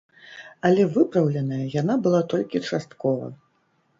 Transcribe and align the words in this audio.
Але 0.69 0.85
выпраўленая 0.95 1.65
яна 1.81 1.97
была 2.07 2.21
толькі 2.33 2.61
часткова. 2.69 3.29